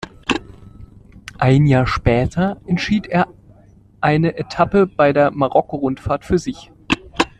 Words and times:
Ein 1.37 1.67
Jahr 1.67 1.85
später 1.85 2.59
entschied 2.65 3.05
er 3.05 3.27
eine 3.99 4.35
Etappe 4.35 4.87
bei 4.87 5.13
der 5.13 5.29
Marokko-Rundfahrt 5.29 6.25
für 6.25 6.39
sich. 6.39 6.71